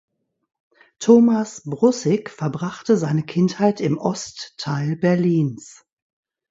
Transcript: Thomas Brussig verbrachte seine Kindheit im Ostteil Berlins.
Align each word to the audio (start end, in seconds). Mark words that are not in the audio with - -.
Thomas 0.97 1.61
Brussig 1.63 2.31
verbrachte 2.31 2.97
seine 2.97 3.21
Kindheit 3.21 3.79
im 3.81 3.99
Ostteil 3.99 4.95
Berlins. 4.95 5.85